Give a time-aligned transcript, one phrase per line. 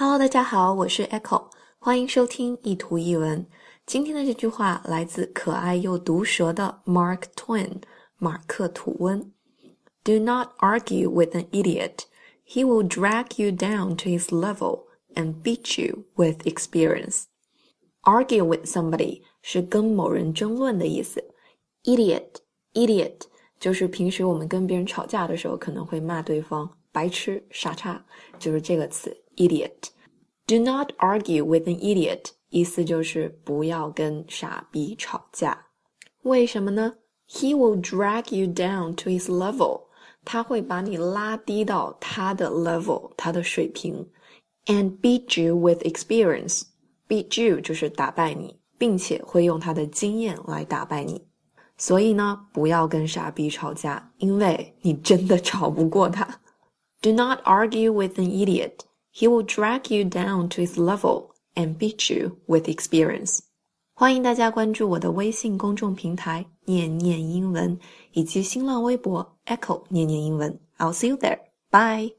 [0.00, 1.50] Hello，大家好，我是 Echo，
[1.80, 3.44] 欢迎收听一图一文。
[3.84, 7.82] 今天的这句话来自可爱又毒舌的 Mark Twain，
[8.16, 9.32] 马克·吐温。
[10.04, 12.04] Do not argue with an idiot.
[12.46, 14.84] He will drag you down to his level
[15.16, 17.24] and beat you with experience.
[18.02, 21.24] Argue with somebody 是跟某人争论的意思。
[21.82, 23.22] Idiot，idiot
[23.58, 26.70] 就是平时我们跟别人吵架的时候可能会骂对方。
[26.92, 28.00] 白痴、傻叉，
[28.38, 35.67] 就是这个词 ，idiot。Do not argue with an idiot，意思就是不要跟傻逼吵架。
[36.23, 36.95] 为什么呢？
[37.29, 39.83] He will drag you down to his level，
[40.25, 44.07] 他会把你拉低到他的 level，他的水平。
[44.65, 51.25] And beat you with experience，beat you 就是打败你，并且会用他的经验来打败你。
[51.77, 56.23] 所以呢，不要跟傻逼吵架，因为你真的吵不过他。
[57.01, 58.73] Do not argue with an idiot.
[59.17, 63.39] He will drag you down to his level and beat you with experience.
[63.93, 67.77] 欢迎大家关注我的微信公众平台“念念英文”
[68.13, 70.59] 以及新浪微博 “Echo 念念英文”。
[70.79, 71.39] I'll see you there.
[71.69, 72.13] Bye.